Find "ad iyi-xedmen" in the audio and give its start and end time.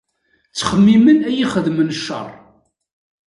1.27-1.89